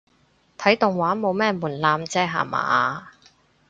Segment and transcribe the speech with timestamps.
[0.57, 3.09] 睇動畫冇咩門檻啫吓嘛